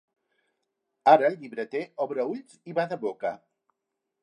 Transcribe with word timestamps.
Ara 1.11 1.27
el 1.27 1.37
llibreter 1.43 1.83
obre 2.07 2.27
ulls 2.33 2.59
i 2.73 2.77
bada 2.81 3.01
boca. 3.07 3.37